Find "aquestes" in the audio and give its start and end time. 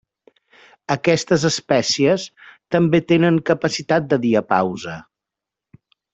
0.95-1.45